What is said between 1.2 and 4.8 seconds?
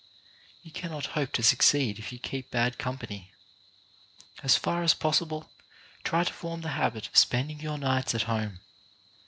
to succeed if you keep bad company. As